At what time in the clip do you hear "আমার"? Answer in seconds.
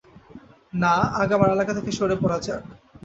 1.37-1.49